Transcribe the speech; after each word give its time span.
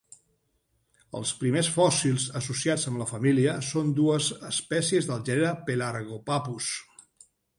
Els 1.19 1.33
primers 1.41 1.67
fòssils 1.75 2.25
associats 2.39 2.87
amb 2.91 3.01
la 3.03 3.07
família 3.11 3.53
són 3.69 3.93
dues 4.01 4.31
espècies 4.49 5.11
del 5.13 5.23
gènere 5.31 5.55
"Pelargopappus". 5.69 6.73